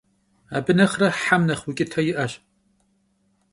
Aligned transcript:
Abı 0.57 0.73
nexhre 0.77 1.07
hem 1.23 1.41
nexh 1.47 1.63
vuç'ıte 1.65 2.01
yi'eş. 2.07 2.33